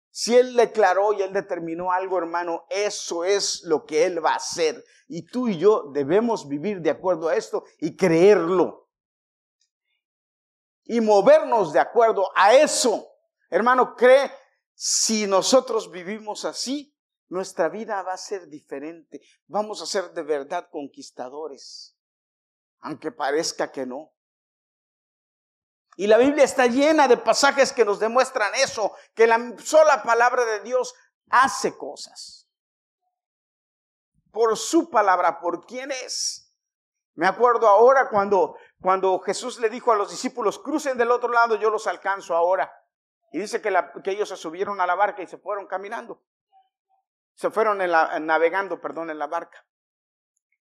[0.10, 4.38] Si Él declaró y Él determinó algo, hermano, eso es lo que Él va a
[4.38, 4.82] hacer.
[5.08, 8.88] Y tú y yo debemos vivir de acuerdo a esto y creerlo.
[10.86, 13.06] Y movernos de acuerdo a eso.
[13.50, 14.32] Hermano, cree
[14.76, 16.94] si nosotros vivimos así,
[17.30, 19.22] nuestra vida va a ser diferente.
[19.48, 21.98] Vamos a ser de verdad conquistadores,
[22.80, 24.12] aunque parezca que no.
[25.96, 30.44] Y la Biblia está llena de pasajes que nos demuestran eso, que la sola palabra
[30.44, 30.94] de Dios
[31.30, 32.50] hace cosas.
[34.32, 36.54] Por su palabra, por quién es.
[37.14, 41.56] Me acuerdo ahora cuando, cuando Jesús le dijo a los discípulos, crucen del otro lado,
[41.56, 42.70] yo los alcanzo ahora.
[43.32, 43.70] Y dice que,
[44.06, 46.24] ellos se subieron a la barca y se fueron caminando.
[47.34, 47.78] Se fueron
[48.26, 49.66] navegando, perdón, en la barca.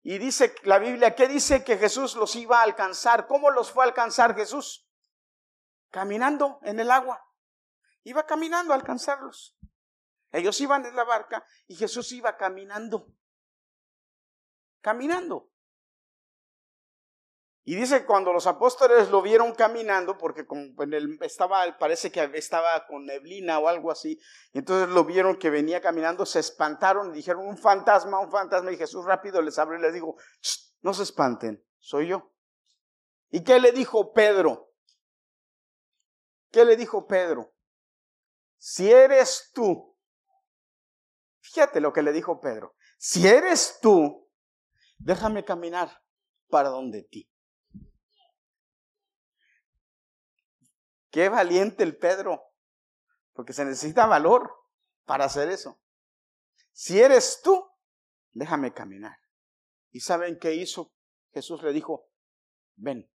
[0.03, 3.27] Y dice la Biblia, ¿qué dice que Jesús los iba a alcanzar?
[3.27, 4.89] ¿Cómo los fue a alcanzar Jesús?
[5.91, 7.25] Caminando en el agua.
[8.03, 9.57] Iba caminando a alcanzarlos.
[10.33, 13.07] Ellos iban en la barca y Jesús iba caminando.
[14.81, 15.52] Caminando.
[17.65, 22.29] Y dice cuando los apóstoles lo vieron caminando, porque como en el, estaba, parece que
[22.35, 24.19] estaba con neblina o algo así,
[24.53, 29.05] entonces lo vieron que venía caminando, se espantaron dijeron, un fantasma, un fantasma, y Jesús
[29.05, 30.17] rápido les abrió y les dijo,
[30.81, 32.33] no se espanten, soy yo.
[33.31, 34.73] ¿Y qué le dijo Pedro?
[36.51, 37.55] ¿Qué le dijo Pedro?
[38.59, 39.97] Si eres tú,
[41.41, 44.29] fíjate lo que le dijo Pedro, si eres tú,
[44.99, 46.03] déjame caminar
[46.49, 47.32] para donde ti.
[51.13, 52.43] Qué valiente el Pedro,
[53.35, 54.51] porque se necesita valor
[55.05, 55.79] para hacer eso.
[56.73, 57.71] Si eres tú,
[58.33, 59.19] déjame caminar.
[59.91, 60.95] ¿Y saben qué hizo?
[61.35, 62.09] Jesús le dijo,
[62.77, 63.13] ven.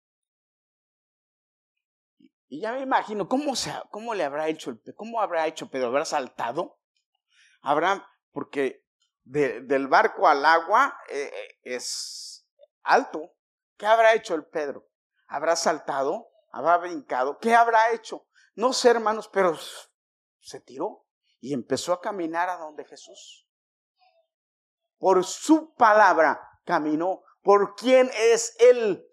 [2.47, 5.87] Y ya me imagino, ¿cómo, se, cómo le habrá hecho el ¿Cómo habrá hecho Pedro?
[5.87, 6.81] ¿Habrá saltado?
[7.61, 8.85] Habrá, porque
[9.23, 12.45] del barco al agua eh, eh, es
[12.83, 13.31] alto.
[13.77, 14.85] ¿Qué habrá hecho el Pedro?
[15.27, 16.27] ¿Habrá saltado?
[16.55, 18.25] Habrá brincado, ¿qué habrá hecho?
[18.55, 19.57] No sé, hermanos, pero
[20.39, 21.05] se tiró
[21.41, 23.45] y empezó a caminar a donde Jesús.
[24.97, 27.23] Por su palabra caminó.
[27.41, 29.05] ¿Por quién es Él?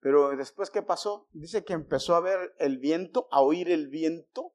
[0.00, 1.28] Pero después, ¿qué pasó?
[1.30, 4.52] Dice que empezó a ver el viento, a oír el viento,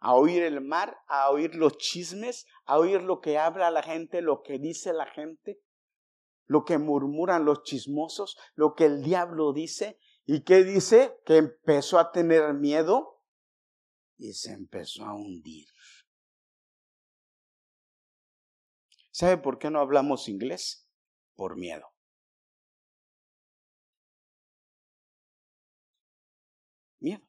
[0.00, 4.22] a oír el mar, a oír los chismes, a oír lo que habla la gente,
[4.22, 5.60] lo que dice la gente
[6.46, 9.98] lo que murmuran los chismosos, lo que el diablo dice.
[10.26, 11.20] ¿Y qué dice?
[11.24, 13.22] Que empezó a tener miedo
[14.16, 15.66] y se empezó a hundir.
[19.10, 20.88] ¿Sabe por qué no hablamos inglés?
[21.36, 21.86] Por miedo.
[27.00, 27.22] Miedo.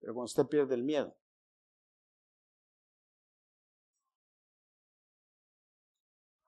[0.00, 1.16] Pero cuando usted pierde el miedo,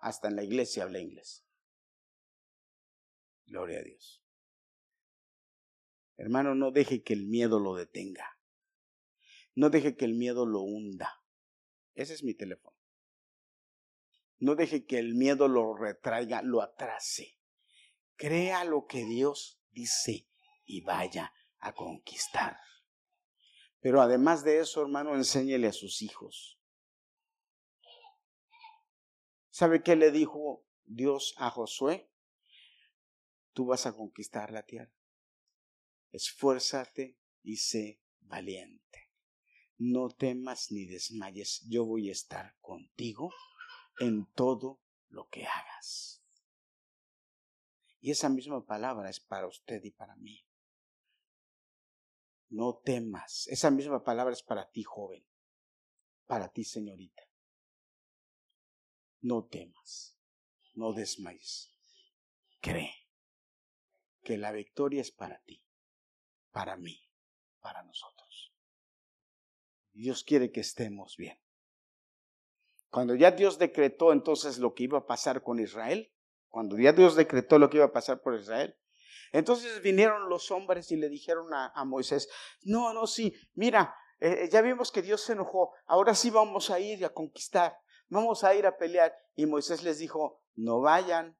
[0.02, 1.46] Hasta en la iglesia habla inglés.
[3.46, 4.22] Gloria a Dios.
[6.16, 8.38] Hermano, no deje que el miedo lo detenga.
[9.54, 11.22] No deje que el miedo lo hunda.
[11.94, 12.76] Ese es mi teléfono.
[14.38, 17.38] No deje que el miedo lo retraiga, lo atrase.
[18.16, 20.28] Crea lo que Dios dice
[20.64, 21.32] y vaya.
[21.64, 22.56] a conquistar.
[23.78, 26.58] Pero además de eso, hermano, enséñele a sus hijos.
[29.62, 32.10] ¿Sabe qué le dijo Dios a Josué?
[33.52, 34.92] Tú vas a conquistar la tierra.
[36.10, 39.12] Esfuérzate y sé valiente.
[39.78, 41.64] No temas ni desmayes.
[41.68, 43.32] Yo voy a estar contigo
[44.00, 46.24] en todo lo que hagas.
[48.00, 50.44] Y esa misma palabra es para usted y para mí.
[52.48, 53.46] No temas.
[53.46, 55.24] Esa misma palabra es para ti, joven.
[56.26, 57.31] Para ti, señorita.
[59.22, 60.18] No temas.
[60.74, 61.70] No desmayes.
[62.60, 62.94] Cree
[64.22, 65.64] que la victoria es para ti,
[66.52, 67.00] para mí,
[67.60, 68.54] para nosotros.
[69.92, 71.38] Dios quiere que estemos bien.
[72.88, 76.12] Cuando ya Dios decretó entonces lo que iba a pasar con Israel,
[76.48, 78.76] cuando ya Dios decretó lo que iba a pasar por Israel,
[79.32, 82.28] entonces vinieron los hombres y le dijeron a, Moisés,
[82.62, 86.78] no, no, sí, mira, eh, ya vimos que Dios se enojó, ahora sí vamos a
[86.78, 87.78] ir a conquistar,
[88.12, 89.14] vamos a ir a pelear.
[89.34, 91.38] Y Moisés les dijo, no vayan,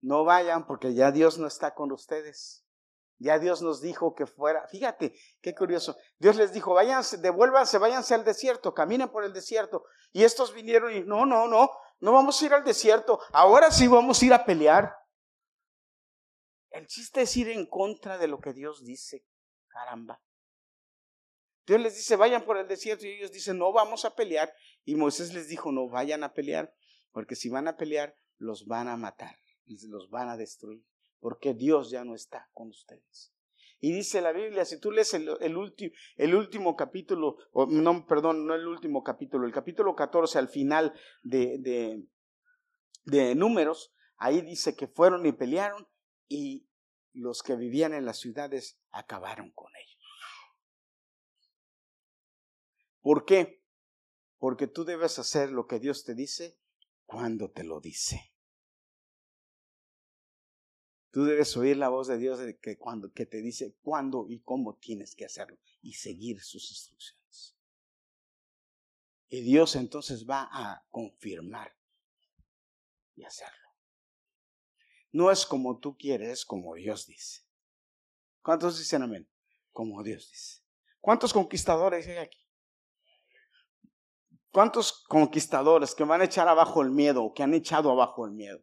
[0.00, 2.64] no vayan porque ya Dios no está con ustedes.
[3.20, 4.68] Ya Dios nos dijo que fuera.
[4.68, 5.96] Fíjate, qué curioso.
[6.18, 9.84] Dios les dijo, váyanse, devuélvanse, váyanse al desierto, caminen por el desierto.
[10.12, 13.18] Y estos vinieron y, no, no, no, no vamos a ir al desierto.
[13.32, 14.94] Ahora sí vamos a ir a pelear.
[16.70, 19.24] El chiste es ir en contra de lo que Dios dice.
[19.66, 20.20] Caramba.
[21.66, 24.50] Dios les dice, vayan por el desierto y ellos dicen, no vamos a pelear.
[24.88, 26.74] Y Moisés les dijo, no vayan a pelear,
[27.12, 29.36] porque si van a pelear, los van a matar,
[29.66, 30.82] los van a destruir
[31.20, 33.32] porque Dios ya no está con ustedes.
[33.80, 38.54] Y dice la Biblia, si tú lees el, el último capítulo, o no, perdón, no
[38.54, 42.04] el último capítulo, el capítulo 14 al final de, de,
[43.04, 45.86] de números, ahí dice que fueron y pelearon
[46.28, 46.66] y
[47.12, 49.98] los que vivían en las ciudades acabaron con ellos.
[53.00, 53.57] ¿Por qué?
[54.38, 56.58] Porque tú debes hacer lo que Dios te dice
[57.06, 58.32] cuando te lo dice.
[61.10, 64.76] Tú debes oír la voz de Dios que, cuando, que te dice cuándo y cómo
[64.76, 67.56] tienes que hacerlo y seguir sus instrucciones.
[69.28, 71.76] Y Dios entonces va a confirmar
[73.14, 73.68] y hacerlo.
[75.12, 77.42] No es como tú quieres, es como Dios dice.
[78.42, 79.28] ¿Cuántos dicen amén?
[79.72, 80.62] Como Dios dice.
[81.00, 82.47] ¿Cuántos conquistadores hay aquí?
[84.50, 88.32] ¿Cuántos conquistadores que van a echar abajo el miedo o que han echado abajo el
[88.32, 88.62] miedo?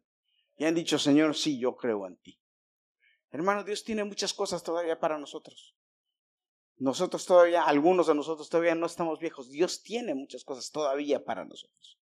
[0.56, 2.40] y han dicho, Señor, sí, yo creo en ti.
[3.30, 5.76] Hermano, Dios tiene muchas cosas todavía para nosotros.
[6.78, 9.50] Nosotros todavía, algunos de nosotros todavía no estamos viejos.
[9.50, 11.98] Dios tiene muchas cosas todavía para nosotros.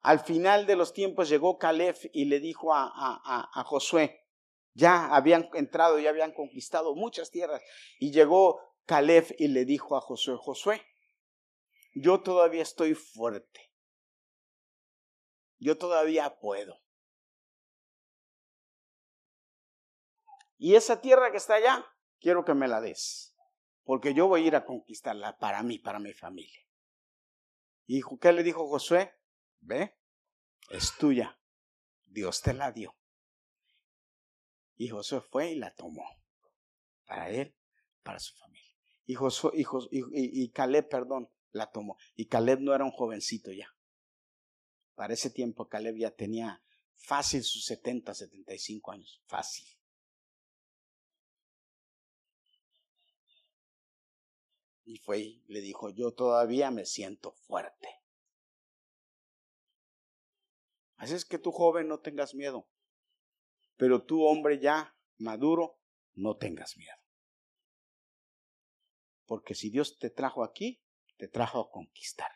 [0.00, 4.26] Al final de los tiempos llegó Caleb y le dijo a, a, a Josué,
[4.72, 7.60] ya habían entrado, ya habían conquistado muchas tierras.
[7.98, 10.82] Y llegó Caleb y le dijo a Josué, Josué,
[11.92, 13.70] yo todavía estoy fuerte
[15.60, 16.80] yo todavía puedo.
[20.56, 21.86] Y esa tierra que está allá,
[22.18, 23.34] quiero que me la des,
[23.84, 26.60] porque yo voy a ir a conquistarla para mí, para mi familia.
[27.86, 29.14] ¿Y qué le dijo Josué?
[29.60, 29.98] Ve,
[30.70, 31.38] es tuya,
[32.04, 32.96] Dios te la dio.
[34.76, 36.04] Y Josué fue y la tomó,
[37.04, 37.54] para él,
[38.02, 38.76] para su familia.
[39.04, 39.64] Y, Josué, y,
[40.00, 41.96] y, y perdón, la tomó.
[42.14, 43.74] Y Caleb no era un jovencito ya.
[44.94, 46.62] Para ese tiempo Caleb ya tenía
[46.94, 49.22] fácil sus 70, 75 años.
[49.26, 49.66] Fácil.
[54.84, 57.88] Y fue y le dijo, yo todavía me siento fuerte.
[60.96, 62.68] Así es que tú joven no tengas miedo,
[63.76, 65.78] pero tú hombre ya maduro,
[66.12, 66.98] no tengas miedo.
[69.24, 70.82] Porque si Dios te trajo aquí,
[71.20, 72.30] te trajo a conquistar.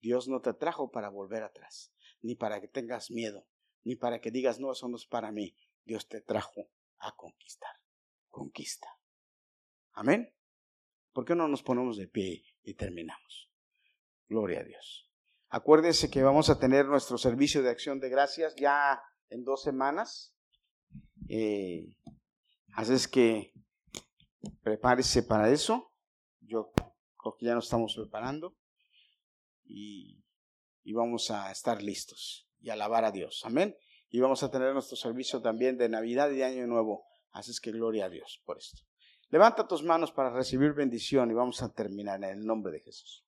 [0.00, 3.46] Dios no te trajo para volver atrás ni para que tengas miedo,
[3.84, 5.56] ni para que digas, no, eso no es para mí.
[5.84, 6.68] Dios te trajo
[6.98, 7.70] a conquistar.
[8.28, 8.88] Conquista.
[9.92, 10.34] Amén.
[11.12, 13.50] ¿Por qué no nos ponemos de pie y terminamos?
[14.28, 15.08] Gloria a Dios.
[15.48, 19.00] Acuérdese que vamos a tener nuestro servicio de acción de gracias ya
[19.30, 20.34] en dos semanas.
[21.28, 21.96] Eh,
[22.74, 23.52] así es que
[24.62, 25.92] prepárese para eso.
[26.40, 26.72] Yo
[27.32, 28.56] creo que ya nos estamos preparando.
[29.64, 30.26] Y
[30.86, 33.42] y vamos a estar listos y alabar a Dios.
[33.44, 33.76] Amén.
[34.08, 37.04] Y vamos a tener nuestro servicio también de Navidad y de Año Nuevo.
[37.32, 38.82] Así es que gloria a Dios por esto.
[39.30, 43.24] Levanta tus manos para recibir bendición y vamos a terminar en el nombre de Jesús.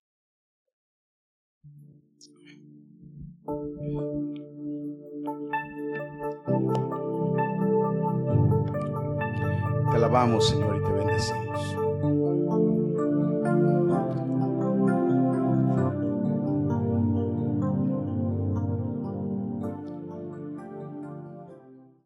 [9.91, 11.78] Te alabamos, Señor, y te bendecimos.